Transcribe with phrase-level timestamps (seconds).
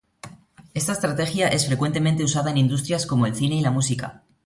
[0.73, 4.23] Esta estrategia es frecuentemente usada en industrias como el cine y la música.